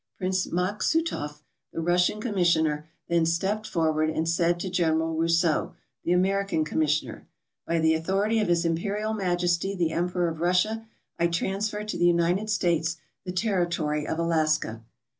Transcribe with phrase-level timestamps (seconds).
[0.17, 6.65] Prince Maksutoff, the Russian commissioner, then stepped forward and said to General Rousseau, the American
[6.65, 7.27] commissioner:
[7.67, 10.87] "By the author ity of His Imperial Majesty the Emperor of Russia,
[11.19, 14.81] I transfer to the United States the territory of Alaska."